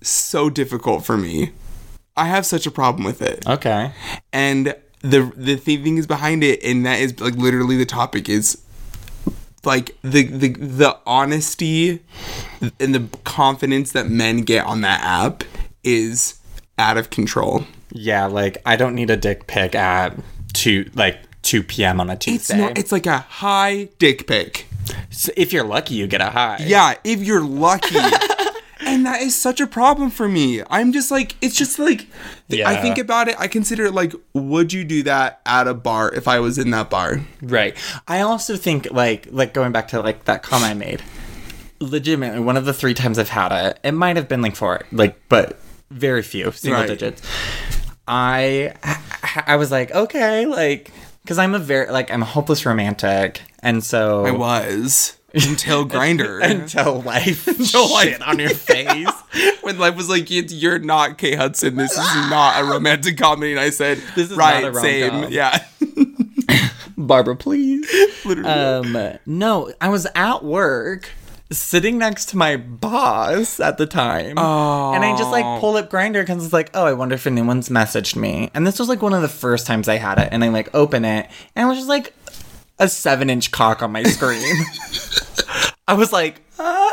[0.09, 1.53] so difficult for me.
[2.17, 3.47] I have such a problem with it.
[3.47, 3.93] okay.
[4.33, 8.62] and the the thing is behind it and that is like literally the topic is
[9.67, 12.01] like the the the honesty
[12.81, 15.45] and the confidence that men get on that app
[15.83, 16.38] is
[16.79, 17.64] out of control.
[17.90, 20.19] Yeah, like I don't need a dick pic at
[20.53, 22.01] two like two p.m.
[22.01, 22.55] on a Tuesday.
[22.55, 22.79] It's not.
[22.79, 24.67] It's like a high dick pic.
[25.11, 26.59] So if you're lucky, you get a high.
[26.61, 27.97] Yeah, if you're lucky.
[28.87, 30.62] and that is such a problem for me.
[30.70, 32.07] I'm just like, it's just like,
[32.51, 32.81] I Yeah.
[32.83, 33.37] think about it.
[33.38, 36.70] I consider it like, would you do that at a bar if I was in
[36.70, 37.20] that bar?
[37.42, 37.77] Right.
[38.09, 41.03] I also think like like going back to like that comment I made.
[41.81, 44.83] Legitimately, one of the three times I've had it, it might have been like four,
[44.92, 45.59] like but
[45.90, 46.88] very few single Right.
[46.88, 47.20] digits.
[48.07, 48.75] I
[49.47, 50.92] I was like okay, like
[51.23, 56.42] because I'm a very like I'm a hopeless romantic, and so I was until Grindr.
[56.42, 59.09] until life Until life- shit on your face.
[59.62, 61.77] when life was like, "You're not Kate Hudson.
[61.77, 65.12] This is not a romantic comedy," and I said, This is right, not a same,
[65.12, 65.64] rom-com." yeah."
[66.97, 67.90] Barbara, please.
[68.25, 68.49] Literally.
[68.49, 71.11] Um, no, I was at work
[71.51, 74.38] sitting next to my boss at the time.
[74.38, 77.68] And I just like pull up Grindr because it's like, oh, I wonder if anyone's
[77.68, 78.51] messaged me.
[78.55, 80.29] And this was like one of the first times I had it.
[80.33, 82.14] And I like open it and it was just like
[82.78, 84.42] a seven inch cock on my screen.
[85.88, 86.90] I was like, uh,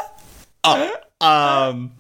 [0.64, 0.90] uh,
[1.22, 1.92] um,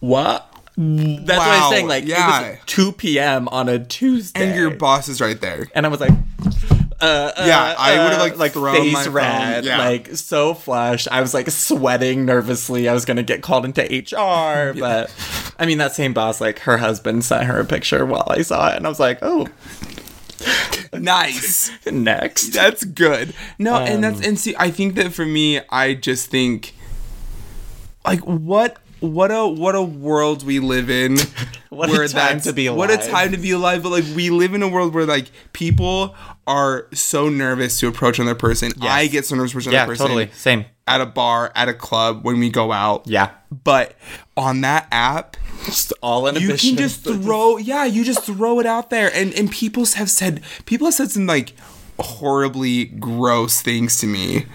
[0.00, 0.48] what?
[0.76, 1.86] That's what I Wow, was saying.
[1.88, 2.50] Like, it yeah.
[2.52, 3.48] was 2 p.m.
[3.48, 4.42] on a Tuesday.
[4.48, 5.66] and your boss is right there.
[5.74, 6.12] And I was like,
[7.00, 9.78] uh, Yeah, I would've, like, like thrown face my red, Yeah.
[9.78, 11.08] like so flushed.
[11.10, 12.88] I was like sweating nervously.
[12.88, 15.12] I was gonna get called into HR, but
[15.58, 18.70] I mean that same boss, like her husband sent her a picture while I saw
[18.70, 19.48] it, and I was like, oh,
[20.92, 21.70] Nice.
[21.90, 22.48] next.
[22.52, 23.34] That's good.
[23.58, 26.74] No, and Um, that's and see, I think that for me, I just think,
[28.04, 31.16] like, what, what a what a world we live in.
[31.72, 32.78] What a time to be alive.
[32.78, 33.82] What a time to be alive.
[33.82, 36.14] But like, we live in a world where like people
[36.46, 38.72] are so nervous to approach another person.
[38.82, 40.06] I get so nervous to approach Yeah, another person.
[40.08, 40.66] totally same.
[40.86, 43.06] At a bar, at a club, when we go out.
[43.08, 43.30] Yeah,
[43.64, 43.94] But
[44.36, 48.60] on that app, just all in a you can just throw yeah you just throw
[48.60, 49.10] it out there.
[49.14, 51.54] And and people have said people have said some like
[51.98, 54.46] horribly gross things to me.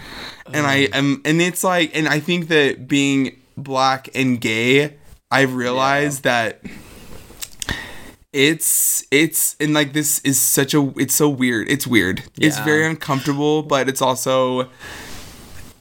[0.52, 4.94] And i am and it's like and i think that being black and gay
[5.30, 6.62] i've realized that
[8.32, 11.68] it's it's and like this is such a it's so weird.
[11.68, 12.22] It's weird.
[12.38, 14.68] It's very uncomfortable but it's also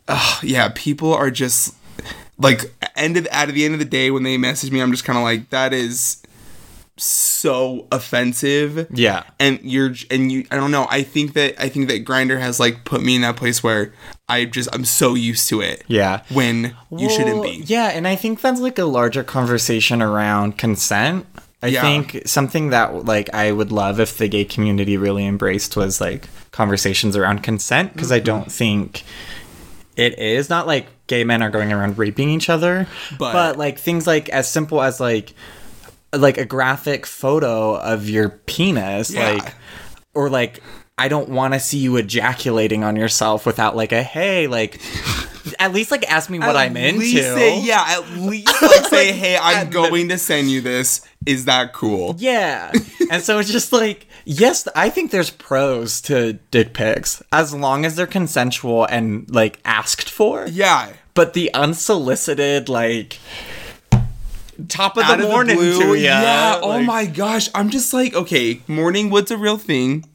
[0.10, 1.76] Ugh, yeah people are just
[2.40, 2.62] like
[2.96, 5.18] end of at the end of the day when they message me i'm just kind
[5.18, 6.22] of like that is
[7.00, 9.24] so offensive yeah.
[9.40, 12.60] and you're and you i don't know i think that i think that grindr has
[12.60, 13.94] like put me in that place where
[14.28, 16.24] i just i'm so used to it Yeah.
[16.32, 21.26] when you shouldn't be Yeah, and I think that's like a larger conversation around consent.
[21.62, 21.82] I Yeah.
[21.82, 26.28] think something that like I would love if the gay community really embraced was like
[26.52, 28.26] conversations around consent because I Mm-hmm.
[28.26, 29.04] don't think
[29.96, 33.80] it is not like gay men are going around raping each other, But- but, like
[33.80, 35.34] things like as simple as like
[36.14, 39.32] like a graphic photo of your penis Yeah.
[39.34, 39.54] like
[40.14, 40.62] or like
[40.98, 44.80] I don't want to see you ejaculating on yourself without like a hey like
[45.60, 47.06] at least like ask me what At I'm into.
[47.06, 51.02] say, yeah at least like say hey i'm going to send you this.
[51.26, 52.16] Is that cool?
[52.18, 52.72] Yeah.
[53.12, 57.84] and so it's just like, yes, I think there's pros to dick pics as long
[57.84, 60.48] as they're consensual and like asked for.
[60.48, 60.94] yeah.
[61.14, 63.20] But the unsolicited, like,
[64.68, 66.60] top of out the of morning the blue, to ya, yeah.
[66.62, 67.50] Oh my gosh.
[67.56, 70.06] I'm just like okay morning wood's a real thing.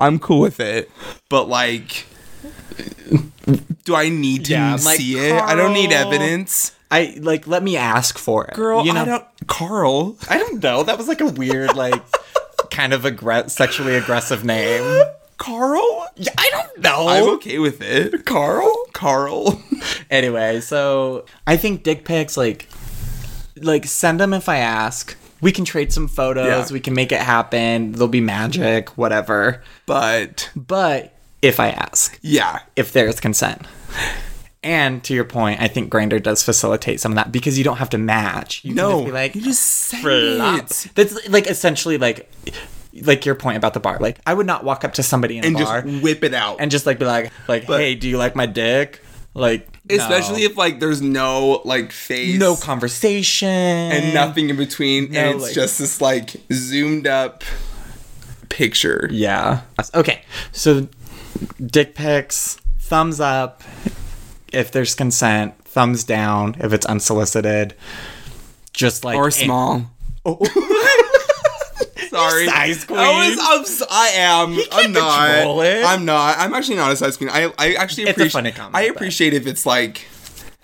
[0.00, 0.90] I'm cool with it.
[1.28, 2.07] But like
[3.84, 7.62] do i need to Yeah, like, see it i don't need evidence I like let
[7.62, 8.54] me ask for it.
[8.54, 10.82] girl you know, i don't carl I don't know.
[10.84, 12.02] That was like a weird, like,
[12.70, 15.02] kind of aggr- sexually aggressive name.
[15.36, 17.08] carl Yeah, I don't know.
[17.08, 19.60] i'm okay with it carl carl
[20.10, 22.68] anyway, so I think dick pics, like,
[23.60, 25.14] like send them if I ask.
[25.42, 26.70] We can trade some photos.
[26.70, 26.72] Yeah.
[26.74, 27.92] We can make it happen.
[27.92, 29.62] There'll be magic, whatever.
[29.86, 33.66] but But if I ask, yeah if there's consent.
[34.62, 37.76] And to your point, I think Grindr does facilitate some of that because you don't
[37.76, 38.64] have to match.
[38.64, 40.58] You no just be like, you just say flop.
[40.64, 42.28] it That's like essentially like,
[43.02, 43.98] like your point about the bar.
[44.00, 46.34] Like I would not walk up to somebody in and a bar just whip it
[46.34, 49.00] out and just like be like, like, But- hey, do you like my dick?
[49.32, 50.46] Like, especially no.
[50.50, 55.42] if like there's no like face no conversation and nothing in between No, and it's
[55.44, 57.44] like- just this like zoomed up
[58.48, 59.60] picture Yeah.
[59.94, 60.22] Okay.
[60.52, 60.88] So,
[61.64, 63.62] dick pics, thumbs up
[64.52, 67.74] if there's consent, thumbs down if it's unsolicited.
[68.72, 69.90] Just like or in- small.
[70.24, 70.84] Oh, oh.
[72.08, 72.46] Sorry.
[72.46, 73.88] size I, was, queen.
[73.88, 74.58] I'm, I am.
[74.72, 75.66] I'm not.
[75.66, 75.84] it.
[75.84, 76.38] I'm not.
[76.38, 77.28] I'm actually not a size queen.
[77.30, 80.06] I, I actually It's a appreciate funny comment, I but- appreciate if it's like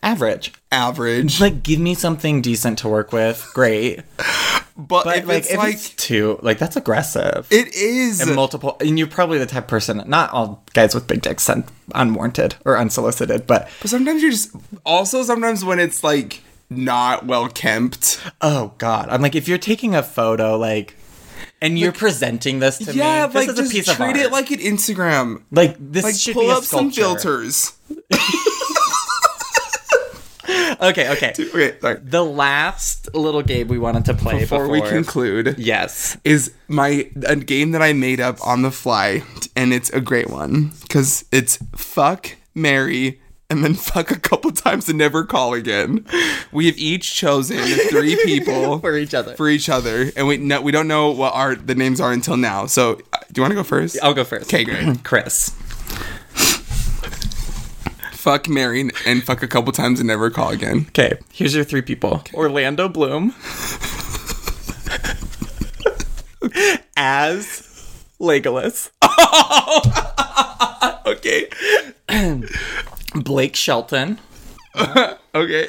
[0.04, 0.52] average.
[0.70, 1.40] average.
[1.40, 3.48] Like, give me something decent to work with.
[3.54, 4.00] Great.
[4.76, 7.46] but, But if like, it's if like it's too, like, that's aggressive.
[7.50, 10.02] it is and multiple, and you're probably the type of person.
[10.06, 11.64] Not all guys with big dicks send
[11.94, 14.50] unwarranted or unsolicited, but But sometimes you're just
[14.84, 18.20] also sometimes when it's like not well kempt.
[18.40, 20.96] oh god, I'm like, if you're taking a photo, like,
[21.62, 24.06] and you're presenting this to Yeah, me, this like is just a piece of treat
[24.08, 24.16] art.
[24.16, 25.42] it like an Instagram.
[25.50, 27.72] like this Like should pull be a up some filters.
[30.80, 31.32] Okay, okay.
[31.38, 31.98] Okay, sorry.
[32.02, 36.16] The last little game we wanted to play Before, before, we conclude, Yes.
[36.24, 39.22] is my a game that I made up on the fly,
[39.56, 44.88] and it's a great one because it's fuck, Mary and then fuck a couple times
[44.88, 46.04] and never call again.
[46.50, 47.58] We have each chosen
[47.90, 49.34] three people For each other.
[49.36, 52.36] for each other, and we no, we don't know what our the names are until
[52.36, 52.66] now.
[52.66, 53.98] So, uh, do you want to go first?
[54.02, 54.46] I'll go first.
[54.52, 55.04] Okay, great.
[55.04, 55.52] Chris.
[58.24, 60.86] Fuck, marry, and fuck a couple times and never call again.
[60.88, 62.24] Okay, here's your three people.
[62.32, 63.34] Orlando Bloom.
[66.96, 67.62] As
[68.20, 68.90] Legolas.
[71.06, 71.48] Okay,
[73.14, 74.18] Blake Shelton.
[75.34, 75.68] okay.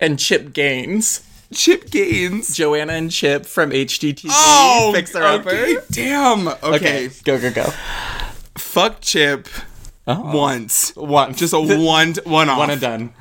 [0.00, 1.24] And Chip Gaines.
[1.54, 2.54] Chip Gaines.
[2.56, 4.28] Joanna and Chip from HGTV.
[4.28, 5.50] Oh, Fixer Upper.
[5.50, 5.76] okay.
[5.92, 6.48] Damn.
[6.48, 6.66] Okay.
[7.06, 7.72] Okay, go, go, go.
[8.56, 9.48] Fuck Chip
[10.08, 10.36] Oh.
[10.36, 10.94] once.
[10.94, 11.34] One.
[11.34, 12.58] Just a one one off.
[12.58, 13.12] One and done.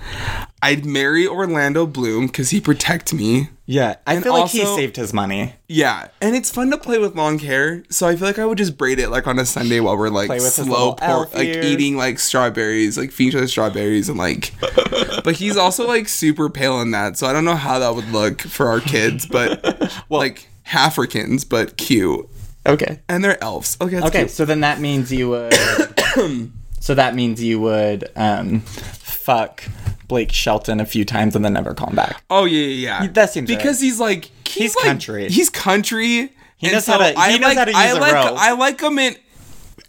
[0.62, 3.50] I'd marry Orlando Bloom because he protect me.
[3.68, 5.56] Yeah, I feel like he saved his money.
[5.68, 7.84] Yeah, and it's fun to play with long hair.
[7.90, 10.10] So I feel like I would just braid it like on a Sunday while we're
[10.10, 14.08] like Play with his slow elf like eating like strawberries, like feeding each other strawberries
[14.10, 14.54] and like.
[15.24, 18.10] but he's also like super pale in that, so I don't know how that would
[18.10, 19.26] look for our kids.
[19.26, 22.28] But like Africans, but cute,
[22.68, 23.00] Okay.
[23.10, 23.78] and they're elves.
[23.82, 24.32] Okay, that's Okay, cute.
[24.32, 25.54] so then that means you would.
[26.86, 29.64] so that means you would um, fuck
[30.08, 32.22] Blake Shelton a few times and then never call him back.
[32.30, 33.10] Oh yeah, yeah, yeah.
[33.12, 35.28] That seems because he's like he's, He's like- country.
[35.30, 36.32] He's country.
[36.58, 38.36] He knows how to- he knows how to use I a like rope.
[38.38, 39.16] I like him in.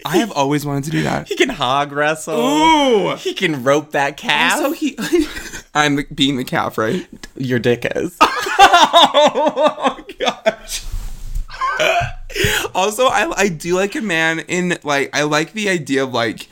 [0.06, 1.28] I have always wanted to do that.
[1.28, 2.38] He can hog wrestle.
[2.40, 3.14] Ooh.
[3.16, 4.58] He can rope that calf.
[4.58, 4.96] So he,
[5.74, 7.06] I'm the, being the calf, right?
[7.36, 8.16] Your dick is.
[8.58, 10.82] Oh gosh.
[12.74, 16.48] Also, I I do like a man in like I like the idea of like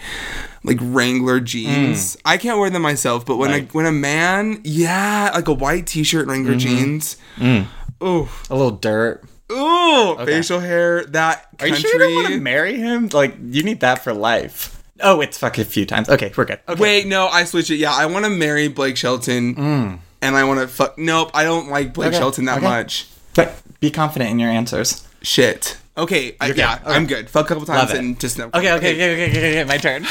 [0.63, 2.17] like Wrangler jeans.
[2.17, 2.21] Mm.
[2.25, 5.53] I can't wear them myself, but when Like- a when a man, yeah, like a
[5.53, 6.59] white t-shirt, Wrangler mm-hmm.
[6.59, 7.17] jeans.
[7.37, 7.67] Mm.
[8.03, 9.25] Ooh, a little dirt.
[9.53, 11.05] ooh, facial hair.
[11.05, 11.69] That Are country.
[11.69, 13.09] you sure you don't want to marry him?
[13.13, 14.83] Like, you need that for life.
[15.01, 16.09] Oh, it's fuck a few times.
[16.09, 16.61] Okay, we're good.
[16.69, 16.81] Okay.
[16.81, 17.77] Wait, no, I switch it.
[17.77, 19.99] Yeah, I want to marry Blake Shelton, mm.
[20.23, 20.97] and I want to fuck.
[20.99, 22.67] Nope, I don't like Blake Okay, Shelton that okay.
[22.67, 23.07] much.
[23.35, 25.04] But be confident in your answers.
[25.25, 25.79] Shit.
[25.97, 26.93] Okay, I, yeah, okay.
[26.93, 27.31] I'm good.
[27.31, 28.47] Fuck a couple times and just no.
[28.47, 30.07] Okay, okay, okay, okay, okay, okay, my turn.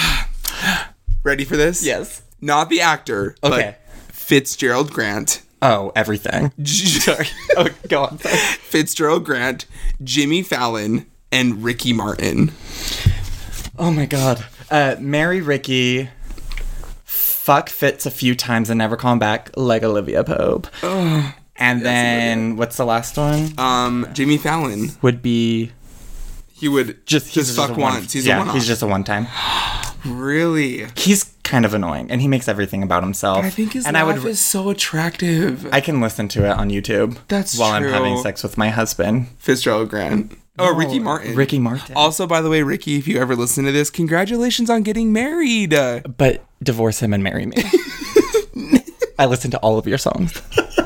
[1.23, 1.85] Ready for this?
[1.85, 2.21] yes.
[2.41, 3.35] Not the actor.
[3.43, 3.77] Okay.
[3.77, 5.41] But Fitzgerald Grant.
[5.61, 6.51] Oh, everything.
[6.65, 7.27] Sorry.
[7.55, 8.19] Oh, go on.
[8.19, 8.35] Sorry.
[8.35, 9.65] Fitzgerald Grant,
[10.03, 12.51] Jimmy Fallon, and Ricky Martin.
[13.77, 14.45] Oh my god.
[14.69, 16.09] Uh, marry Ricky.
[17.05, 20.67] Fuck Fitz a few times and never call him back, like Olivia Pope.
[21.55, 23.53] And then what's the last one?
[23.57, 24.89] Um, Jimmy Fallon.
[25.01, 25.71] Would be
[26.51, 28.13] He would just just he's fuck a one- once.
[28.13, 29.27] He's yeah, a he's just a one time.
[30.05, 30.85] really.
[30.95, 33.43] He's kind of annoying, and he makes everything about himself.
[33.45, 35.71] I think his and laugh I would is so attractive.
[35.73, 37.17] I can listen to it on YouTube.
[37.27, 39.27] That's while I'm having sex with my husband.
[39.39, 40.37] Fitzgerald Grant.
[40.59, 41.35] Oh, Ricky Martin.
[41.35, 41.95] Ricky Martin.
[41.95, 45.71] Also, by the way, Ricky, if you ever listen to this, congratulations on getting married.
[45.71, 47.55] But divorce him and marry me.
[49.19, 50.41] I listen to all of your songs.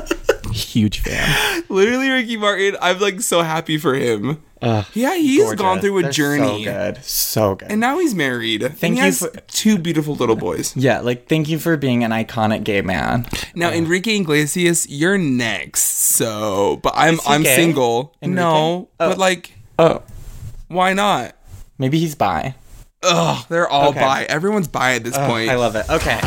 [0.58, 1.62] Huge fan.
[1.68, 2.76] literally, Ricky Martin.
[2.80, 4.42] I'm like so happy for him.
[4.60, 7.04] yeah, he's gone through a They're journey, So good.
[7.04, 7.70] So good.
[7.70, 8.62] and now he's married.
[8.62, 10.76] Thank and he you has for- two beautiful little boys.
[10.76, 13.26] yeah, like thank you for being an iconic gay man.
[13.54, 15.82] Now, Enrique Iglesias, you're next.
[15.82, 17.54] So, but I'm I'm gay?
[17.54, 18.16] single.
[18.20, 18.40] Enrique?
[18.42, 19.08] No, Oh.
[19.10, 20.02] but like, Oh,
[20.66, 21.36] why not?
[21.78, 22.56] maybe he's bi.
[23.04, 24.00] Ugh, they're all Okay.
[24.00, 24.24] bi.
[24.24, 25.48] Everyone's bi at this Oh, point.
[25.50, 25.88] I love it.
[25.88, 26.18] Okay.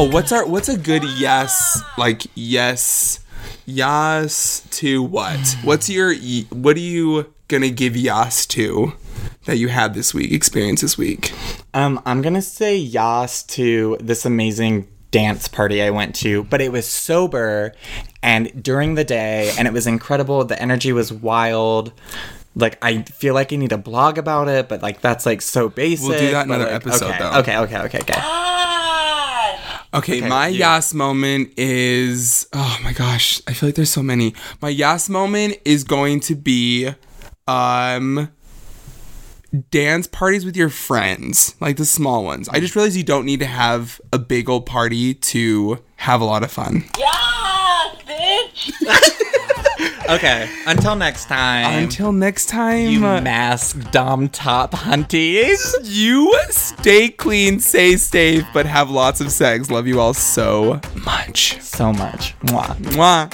[0.00, 1.82] Oh, what's our what's a good yes?
[1.98, 3.18] Like yes,
[3.66, 5.56] yes to what?
[5.64, 6.14] What's your
[6.50, 8.92] what are you gonna give yes to
[9.46, 10.30] that you had this week?
[10.30, 11.32] Experience this week.
[11.74, 16.70] Um, I'm gonna say yas to this amazing dance party I went to, but it
[16.70, 17.74] was sober
[18.22, 20.44] and during the day, and it was incredible.
[20.44, 21.92] The energy was wild.
[22.54, 25.68] Like I feel like I need a blog about it, but like that's like so
[25.68, 26.08] basic.
[26.08, 27.38] We'll do that but, another like, episode, okay, though.
[27.40, 28.54] Okay, okay, okay, okay.
[29.94, 30.58] Okay, Okay, my you.
[30.58, 34.34] yes moment is oh my gosh, I feel like there's so many.
[34.60, 36.90] My yes moment is going to be
[37.46, 38.30] um
[39.70, 42.48] dance parties with your friends, like the small ones.
[42.50, 46.24] I just realized you don't need to have a big old party to have a
[46.24, 46.84] lot of fun.
[46.98, 47.08] Yeah,
[48.06, 48.72] bitch.
[50.08, 50.48] Okay.
[50.66, 51.84] Until next time.
[51.84, 55.74] Until next time, you masc dom top hunties.
[55.82, 59.70] you stay clean, stay safe, but have lots of sex.
[59.70, 61.60] Love you all so much.
[61.60, 62.34] So much.
[62.40, 62.74] Mwah.
[62.94, 63.28] Mwah.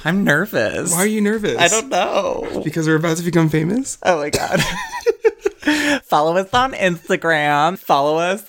[0.04, 0.92] I'm nervous.
[0.92, 1.58] Why are you nervous?
[1.58, 2.62] I don't know.
[2.64, 3.98] Because we're about to become famous.
[4.02, 4.60] Oh my god.
[6.04, 7.78] Follow us on Instagram.
[7.78, 8.42] Follow us.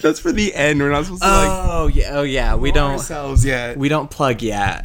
[0.00, 0.80] That's for the end.
[0.80, 2.08] We're not supposed to like oh yeah.
[2.12, 2.54] Oh yeah.
[2.56, 2.92] We don't.
[2.92, 3.76] ourselves yet.
[3.76, 4.84] We don't plug yet.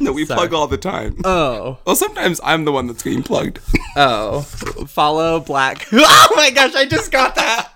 [0.00, 0.38] no, we sorry.
[0.38, 1.20] plug all the time.
[1.24, 1.78] Oh.
[1.84, 3.60] well, sometimes I'm the one that's getting plugged.
[3.94, 4.40] Oh.
[4.88, 5.86] Follow Black.
[5.92, 6.74] Oh my gosh!
[6.74, 7.68] I just got that.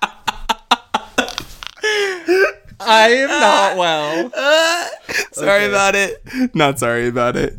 [2.86, 4.32] I am not well.
[4.46, 4.88] Uh,
[5.32, 6.22] sorry about it.
[6.54, 7.56] Not sorry about it.